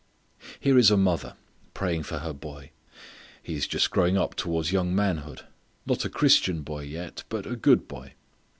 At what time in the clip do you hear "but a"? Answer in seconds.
7.29-7.55